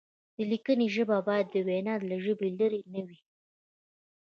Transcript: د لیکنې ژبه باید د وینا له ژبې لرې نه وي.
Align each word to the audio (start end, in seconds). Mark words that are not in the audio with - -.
د 0.35 0.37
لیکنې 0.51 0.87
ژبه 0.95 1.17
باید 1.27 1.47
د 1.51 1.55
وینا 1.67 1.95
له 2.09 2.15
ژبې 2.25 2.49
لرې 2.59 2.81
نه 2.93 3.01
وي. 3.07 3.19